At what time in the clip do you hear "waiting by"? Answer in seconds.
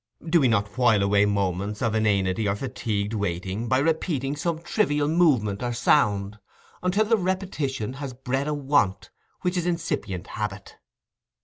3.13-3.77